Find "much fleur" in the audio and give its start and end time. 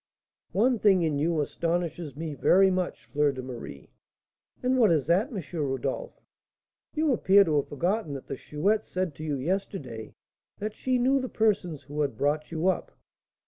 2.71-3.31